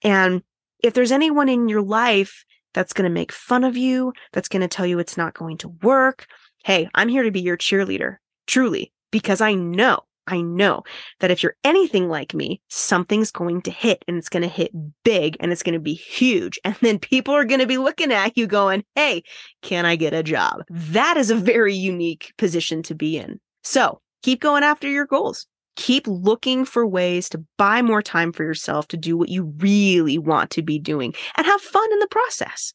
And 0.04 0.42
if 0.84 0.94
there's 0.94 1.12
anyone 1.12 1.50
in 1.50 1.68
your 1.68 1.82
life 1.82 2.44
that's 2.74 2.94
going 2.94 3.10
to 3.10 3.14
make 3.14 3.32
fun 3.32 3.64
of 3.64 3.76
you, 3.76 4.14
that's 4.32 4.48
going 4.48 4.62
to 4.62 4.68
tell 4.68 4.86
you 4.86 5.00
it's 5.00 5.18
not 5.18 5.34
going 5.34 5.58
to 5.58 5.70
work, 5.84 6.26
hey, 6.64 6.90
I'm 6.96 7.10
here 7.10 7.24
to 7.24 7.32
be 7.32 7.42
your 7.42 7.58
cheerleader, 7.58 8.18
truly, 8.48 8.94
because 9.12 9.42
I 9.42 9.54
know 9.54 10.00
I 10.30 10.42
know 10.42 10.84
that 11.20 11.32
if 11.32 11.42
you're 11.42 11.56
anything 11.64 12.08
like 12.08 12.34
me, 12.34 12.62
something's 12.70 13.32
going 13.32 13.62
to 13.64 13.72
hit 13.72 14.06
and 14.08 14.18
it's 14.18 14.30
going 14.30 14.44
to 14.44 14.48
hit 14.48 14.72
big 15.04 15.36
and 15.40 15.52
it's 15.52 15.64
going 15.64 15.74
to 15.74 15.80
be 15.80 15.94
huge. 15.94 16.60
And 16.70 16.76
then 16.82 17.00
people 17.00 17.34
are 17.34 17.46
going 17.46 17.62
to 17.62 17.68
be 17.68 17.80
looking 17.80 18.12
at 18.12 18.38
you 18.38 18.46
going, 18.46 18.84
Hey, 18.94 19.24
can 19.64 19.88
I 19.88 19.96
get 19.96 20.14
a 20.14 20.22
job? 20.22 20.62
That 20.70 21.18
is 21.18 21.32
a 21.32 21.36
very 21.36 21.74
unique 21.74 22.32
position 22.38 22.84
to 22.84 22.96
be 22.96 23.18
in. 23.18 23.40
So 23.64 24.02
keep 24.22 24.40
going 24.40 24.64
after 24.64 24.88
your 24.88 25.08
goals. 25.08 25.48
Keep 25.76 26.08
looking 26.08 26.66
for 26.66 26.86
ways 26.86 27.28
to 27.30 27.44
buy 27.58 27.82
more 27.82 28.04
time 28.04 28.32
for 28.32 28.44
yourself 28.44 28.88
to 28.90 28.98
do 28.98 29.18
what 29.18 29.30
you 29.30 29.54
really 29.58 30.20
want 30.20 30.52
to 30.52 30.62
be 30.62 30.78
doing 30.78 31.16
and 31.36 31.48
have 31.48 31.62
fun 31.62 31.92
in 31.92 32.00
the 32.00 32.08
process. 32.08 32.74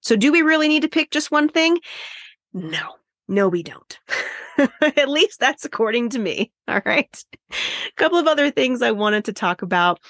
So, 0.00 0.16
do 0.16 0.32
we 0.32 0.42
really 0.42 0.66
need 0.66 0.82
to 0.82 0.88
pick 0.88 1.10
just 1.10 1.30
one 1.30 1.48
thing? 1.48 1.78
No, 2.52 2.94
no, 3.28 3.48
we 3.48 3.62
don't. 3.62 3.98
At 4.96 5.08
least 5.08 5.40
that's 5.40 5.64
according 5.64 6.10
to 6.10 6.18
me. 6.18 6.52
All 6.68 6.82
right. 6.84 7.24
A 7.50 7.54
couple 7.96 8.18
of 8.18 8.26
other 8.26 8.50
things 8.50 8.82
I 8.82 8.90
wanted 8.90 9.24
to 9.26 9.32
talk 9.32 9.62
about. 9.62 10.00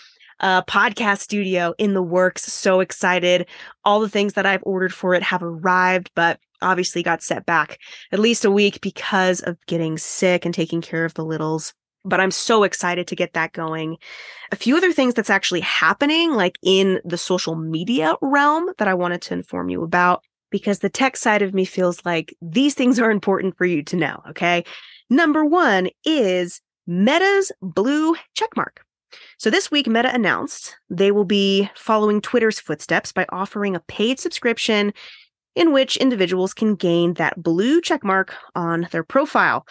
Uh, 0.40 0.62
podcast 0.62 1.18
studio 1.18 1.74
in 1.76 1.92
the 1.92 2.02
works. 2.02 2.44
So 2.44 2.80
excited. 2.80 3.46
All 3.84 4.00
the 4.00 4.08
things 4.08 4.32
that 4.34 4.46
I've 4.46 4.62
ordered 4.62 4.94
for 4.94 5.14
it 5.14 5.22
have 5.22 5.42
arrived, 5.42 6.10
but 6.14 6.40
obviously 6.62 7.02
got 7.02 7.22
set 7.22 7.44
back 7.46 7.78
at 8.12 8.18
least 8.18 8.44
a 8.44 8.50
week 8.50 8.80
because 8.80 9.40
of 9.40 9.58
getting 9.66 9.98
sick 9.98 10.44
and 10.44 10.54
taking 10.54 10.80
care 10.80 11.04
of 11.04 11.14
the 11.14 11.24
littles. 11.24 11.74
But 12.04 12.20
I'm 12.20 12.30
so 12.30 12.62
excited 12.62 13.06
to 13.08 13.16
get 13.16 13.34
that 13.34 13.52
going. 13.52 13.98
A 14.50 14.56
few 14.56 14.76
other 14.78 14.92
things 14.92 15.12
that's 15.12 15.28
actually 15.28 15.60
happening, 15.60 16.32
like 16.32 16.56
in 16.62 17.00
the 17.04 17.18
social 17.18 17.54
media 17.54 18.14
realm, 18.22 18.70
that 18.78 18.88
I 18.88 18.94
wanted 18.94 19.20
to 19.22 19.34
inform 19.34 19.68
you 19.68 19.82
about 19.82 20.24
because 20.50 20.80
the 20.80 20.90
tech 20.90 21.16
side 21.16 21.42
of 21.42 21.54
me 21.54 21.64
feels 21.64 22.04
like 22.04 22.34
these 22.42 22.74
things 22.74 22.98
are 22.98 23.10
important 23.10 23.56
for 23.56 23.64
you 23.64 23.82
to 23.84 23.96
know. 23.96 24.22
Okay. 24.30 24.64
Number 25.08 25.44
one 25.44 25.88
is 26.04 26.60
Meta's 26.86 27.52
blue 27.60 28.14
checkmark. 28.36 28.78
So 29.38 29.50
this 29.50 29.70
week, 29.70 29.86
Meta 29.86 30.14
announced 30.14 30.76
they 30.88 31.10
will 31.10 31.24
be 31.24 31.68
following 31.74 32.20
Twitter's 32.20 32.60
footsteps 32.60 33.12
by 33.12 33.26
offering 33.30 33.74
a 33.74 33.80
paid 33.80 34.20
subscription 34.20 34.92
in 35.56 35.72
which 35.72 35.96
individuals 35.96 36.54
can 36.54 36.76
gain 36.76 37.14
that 37.14 37.42
blue 37.42 37.80
checkmark 37.80 38.30
on 38.54 38.88
their 38.92 39.02
profile. 39.02 39.66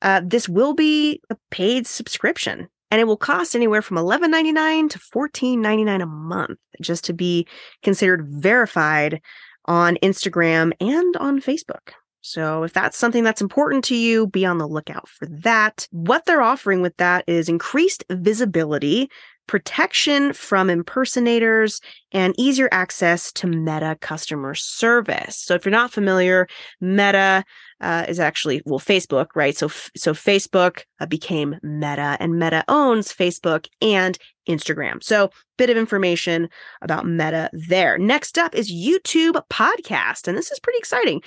Uh, 0.00 0.22
this 0.24 0.48
will 0.48 0.74
be 0.74 1.20
a 1.28 1.36
paid 1.50 1.86
subscription 1.86 2.68
and 2.90 3.00
it 3.00 3.04
will 3.04 3.16
cost 3.16 3.54
anywhere 3.54 3.82
from 3.82 3.96
$11.99 3.98 4.90
to 4.90 4.98
$14.99 4.98 6.02
a 6.02 6.06
month 6.06 6.58
just 6.80 7.04
to 7.04 7.12
be 7.12 7.46
considered 7.82 8.26
verified 8.28 9.20
on 9.68 9.96
Instagram 10.02 10.72
and 10.80 11.16
on 11.18 11.40
Facebook. 11.40 11.92
So 12.20 12.64
if 12.64 12.72
that's 12.72 12.98
something 12.98 13.22
that's 13.22 13.40
important 13.40 13.84
to 13.84 13.94
you, 13.94 14.26
be 14.26 14.44
on 14.44 14.58
the 14.58 14.66
lookout 14.66 15.08
for 15.08 15.26
that. 15.26 15.86
What 15.92 16.24
they're 16.24 16.42
offering 16.42 16.82
with 16.82 16.96
that 16.96 17.24
is 17.28 17.48
increased 17.48 18.04
visibility, 18.10 19.08
protection 19.48 20.32
from 20.32 20.70
impersonators, 20.70 21.80
and 22.12 22.34
easier 22.38 22.68
access 22.70 23.32
to 23.32 23.46
Meta 23.46 23.98
customer 24.00 24.54
service. 24.54 25.36
So 25.36 25.54
if 25.54 25.64
you're 25.64 25.72
not 25.72 25.92
familiar, 25.92 26.46
Meta 26.80 27.44
uh, 27.80 28.06
is 28.08 28.20
actually 28.20 28.62
well 28.64 28.78
Facebook, 28.78 29.28
right? 29.34 29.56
So 29.56 29.68
so 29.96 30.14
Facebook 30.14 30.84
uh, 31.00 31.06
became 31.06 31.56
Meta, 31.62 32.16
and 32.20 32.38
Meta 32.38 32.64
owns 32.68 33.12
Facebook 33.12 33.66
and 33.82 34.16
Instagram. 34.48 35.02
So 35.02 35.30
bit 35.56 35.70
of 35.70 35.76
information 35.76 36.48
about 36.80 37.06
Meta 37.06 37.50
there. 37.52 37.98
Next 37.98 38.38
up 38.38 38.54
is 38.54 38.72
YouTube 38.72 39.40
podcast, 39.50 40.28
and 40.28 40.38
this 40.38 40.50
is 40.50 40.60
pretty 40.60 40.78
exciting. 40.78 41.20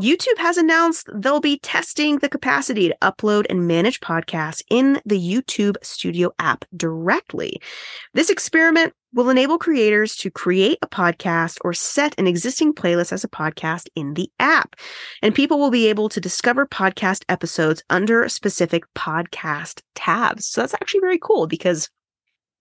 YouTube 0.00 0.38
has 0.38 0.56
announced 0.56 1.08
they'll 1.14 1.40
be 1.40 1.58
testing 1.60 2.18
the 2.18 2.28
capacity 2.28 2.88
to 2.88 2.96
upload 3.00 3.46
and 3.48 3.68
manage 3.68 4.00
podcasts 4.00 4.62
in 4.68 5.00
the 5.04 5.18
YouTube 5.18 5.76
Studio 5.82 6.32
app 6.40 6.64
directly. 6.76 7.60
This 8.12 8.28
experiment 8.28 8.92
will 9.12 9.30
enable 9.30 9.56
creators 9.56 10.16
to 10.16 10.30
create 10.30 10.78
a 10.82 10.88
podcast 10.88 11.58
or 11.62 11.72
set 11.72 12.14
an 12.18 12.26
existing 12.26 12.74
playlist 12.74 13.12
as 13.12 13.22
a 13.22 13.28
podcast 13.28 13.86
in 13.94 14.14
the 14.14 14.28
app. 14.40 14.74
And 15.22 15.34
people 15.34 15.60
will 15.60 15.70
be 15.70 15.88
able 15.88 16.08
to 16.08 16.20
discover 16.20 16.66
podcast 16.66 17.24
episodes 17.28 17.84
under 17.88 18.28
specific 18.28 18.82
podcast 18.94 19.82
tabs. 19.94 20.46
So 20.46 20.60
that's 20.60 20.74
actually 20.74 21.00
very 21.00 21.18
cool 21.18 21.46
because 21.46 21.88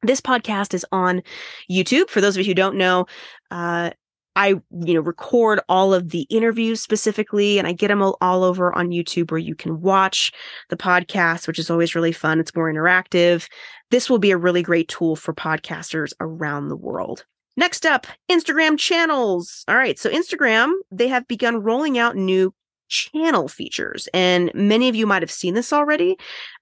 this 0.04 0.22
podcast 0.22 0.76
is 0.76 0.86
on 0.92 1.24
YouTube. 1.72 2.10
For 2.10 2.22
those 2.22 2.38
of 2.38 2.46
you 2.46 2.52
who 2.52 2.54
don't 2.54 2.78
know, 2.78 3.08
uh, 3.50 3.90
I, 4.36 4.56
you 4.72 4.94
know, 4.94 5.02
record 5.02 5.60
all 5.70 5.94
of 5.94 6.10
the 6.10 6.22
interviews 6.30 6.82
specifically 6.82 7.60
and 7.60 7.68
I 7.68 7.74
get 7.74 7.90
them 7.90 8.02
all, 8.02 8.18
all 8.22 8.44
over 8.44 8.76
on 8.76 8.90
YouTube 8.90 9.32
where 9.32 9.38
you 9.38 9.56
can 9.56 9.82
watch 9.82 10.32
the 10.70 10.78
podcast, 10.78 11.48
which 11.48 11.60
is 11.60 11.70
always 11.70 11.96
really 11.96 12.12
fun. 12.12 12.40
It's 12.40 12.56
more 12.56 12.72
interactive. 12.72 13.48
This 13.92 14.10
will 14.10 14.20
be 14.20 14.32
a 14.32 14.38
really 14.38 14.64
great 14.64 14.88
tool 14.88 15.16
for 15.16 15.34
podcasters 15.34 16.14
around 16.20 16.70
the 16.70 16.76
world. 16.76 17.26
Next 17.56 17.86
up, 17.86 18.08
Instagram 18.32 18.80
channels. 18.80 19.64
All 19.68 19.76
right. 19.76 20.00
So 20.00 20.10
Instagram, 20.10 20.74
they 20.92 21.08
have 21.08 21.28
begun 21.28 21.62
rolling 21.62 22.00
out 22.00 22.16
new 22.16 22.54
channel 22.94 23.48
features. 23.48 24.08
And 24.14 24.52
many 24.54 24.88
of 24.88 24.96
you 24.96 25.08
might 25.08 25.24
have 25.24 25.32
seen 25.32 25.56
this 25.56 25.74
already. 25.74 26.16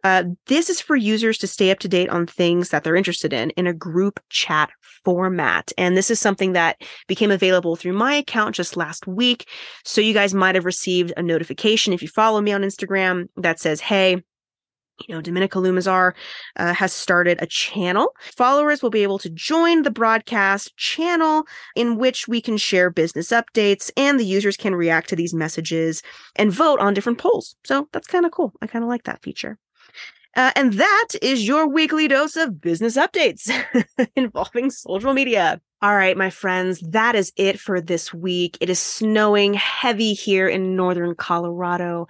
Uh, 0.03 0.23
this 0.47 0.69
is 0.69 0.79
for 0.79 0.95
users 0.95 1.37
to 1.39 1.47
stay 1.47 1.71
up 1.71 1.79
to 1.79 1.89
date 1.89 2.09
on 2.09 2.25
things 2.25 2.69
that 2.69 2.83
they're 2.83 2.95
interested 2.95 3.33
in 3.33 3.49
in 3.51 3.67
a 3.67 3.73
group 3.73 4.19
chat 4.29 4.69
format. 5.03 5.71
And 5.77 5.97
this 5.97 6.09
is 6.09 6.19
something 6.19 6.53
that 6.53 6.81
became 7.07 7.31
available 7.31 7.75
through 7.75 7.93
my 7.93 8.13
account 8.13 8.55
just 8.55 8.77
last 8.77 9.07
week. 9.07 9.47
So 9.83 9.99
you 9.99 10.13
guys 10.13 10.33
might 10.33 10.55
have 10.55 10.65
received 10.65 11.11
a 11.17 11.21
notification 11.21 11.91
if 11.91 12.01
you 12.01 12.07
follow 12.07 12.39
me 12.39 12.53
on 12.53 12.61
Instagram 12.61 13.27
that 13.35 13.59
says, 13.59 13.81
hey, 13.81 14.23
you 15.07 15.15
know, 15.15 15.21
Dominica 15.21 15.59
Lumazar 15.59 16.13
uh, 16.57 16.73
has 16.73 16.93
started 16.93 17.37
a 17.41 17.45
channel. 17.45 18.15
Followers 18.35 18.81
will 18.81 18.89
be 18.89 19.03
able 19.03 19.19
to 19.19 19.29
join 19.29 19.83
the 19.83 19.91
broadcast 19.91 20.75
channel 20.77 21.45
in 21.75 21.97
which 21.97 22.27
we 22.27 22.41
can 22.41 22.57
share 22.57 22.89
business 22.89 23.29
updates 23.29 23.91
and 23.97 24.19
the 24.19 24.25
users 24.25 24.57
can 24.57 24.75
react 24.75 25.09
to 25.09 25.15
these 25.15 25.33
messages 25.33 26.01
and 26.35 26.51
vote 26.51 26.79
on 26.79 26.93
different 26.93 27.17
polls. 27.17 27.55
So 27.63 27.87
that's 27.91 28.07
kind 28.07 28.25
of 28.25 28.31
cool. 28.31 28.53
I 28.61 28.67
kind 28.67 28.83
of 28.83 28.89
like 28.89 29.03
that 29.03 29.21
feature. 29.21 29.57
Uh, 30.35 30.51
and 30.55 30.73
that 30.73 31.09
is 31.21 31.45
your 31.45 31.67
weekly 31.67 32.07
dose 32.07 32.37
of 32.37 32.61
business 32.61 32.95
updates 32.95 33.51
involving 34.15 34.69
social 34.69 35.13
media. 35.13 35.59
All 35.81 35.95
right, 35.95 36.15
my 36.15 36.29
friends, 36.29 36.79
that 36.91 37.15
is 37.15 37.33
it 37.35 37.59
for 37.59 37.81
this 37.81 38.13
week. 38.13 38.57
It 38.61 38.69
is 38.69 38.79
snowing 38.79 39.55
heavy 39.55 40.13
here 40.13 40.47
in 40.47 40.75
northern 40.75 41.15
Colorado. 41.15 42.07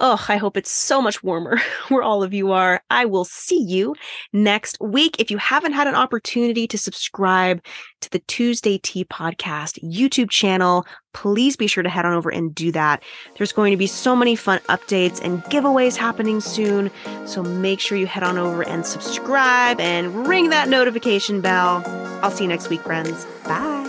Oh, 0.00 0.24
I 0.28 0.36
hope 0.36 0.56
it's 0.56 0.70
so 0.70 1.02
much 1.02 1.22
warmer 1.22 1.60
where 1.88 2.02
all 2.02 2.22
of 2.22 2.32
you 2.32 2.52
are. 2.52 2.82
I 2.90 3.04
will 3.04 3.24
see 3.24 3.60
you 3.60 3.94
next 4.32 4.78
week. 4.80 5.16
If 5.18 5.30
you 5.30 5.38
haven't 5.38 5.72
had 5.72 5.86
an 5.86 5.94
opportunity 5.94 6.66
to 6.68 6.78
subscribe 6.78 7.60
to 8.00 8.10
the 8.10 8.20
Tuesday 8.20 8.78
Tea 8.78 9.04
Podcast 9.04 9.82
YouTube 9.82 10.30
channel, 10.30 10.86
please 11.14 11.56
be 11.56 11.66
sure 11.66 11.82
to 11.82 11.88
head 11.88 12.04
on 12.04 12.12
over 12.12 12.30
and 12.30 12.54
do 12.54 12.70
that. 12.72 13.02
There's 13.36 13.52
going 13.52 13.72
to 13.72 13.76
be 13.76 13.88
so 13.88 14.14
many 14.14 14.36
fun 14.36 14.60
updates 14.68 15.20
and 15.20 15.42
giveaways 15.44 15.96
happening 15.96 16.40
soon. 16.40 16.90
So 17.26 17.42
make 17.42 17.80
sure 17.80 17.98
you 17.98 18.06
head 18.06 18.22
on 18.22 18.38
over 18.38 18.62
and 18.62 18.86
subscribe 18.86 19.80
and 19.80 20.28
ring 20.28 20.50
that 20.50 20.68
notification 20.68 21.40
bell. 21.40 21.82
I'll 22.22 22.30
see 22.30 22.44
you 22.44 22.48
next 22.48 22.68
week, 22.68 22.82
friends. 22.82 23.24
Bye. 23.44 23.87